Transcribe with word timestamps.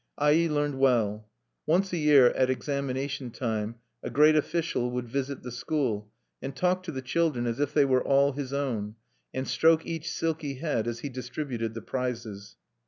Ai 0.17 0.47
learned 0.49 0.79
well. 0.79 1.29
Once 1.67 1.93
a 1.93 1.97
year, 1.97 2.31
at 2.31 2.49
examination 2.49 3.29
time, 3.29 3.75
a 4.01 4.09
great 4.09 4.35
official 4.35 4.89
would 4.89 5.07
visit 5.07 5.43
the 5.43 5.51
school, 5.51 6.09
and 6.41 6.55
talk 6.55 6.81
to 6.81 6.91
the 6.91 7.03
children 7.03 7.45
as 7.45 7.59
if 7.59 7.71
they 7.71 7.85
were 7.85 8.03
all 8.03 8.31
his 8.31 8.51
own, 8.51 8.95
and 9.31 9.47
stroke 9.47 9.85
each 9.85 10.09
silky 10.09 10.55
head 10.55 10.87
as 10.87 11.01
he 11.01 11.09
distributed 11.09 11.75
the 11.75 11.83
prizes. 11.83 12.55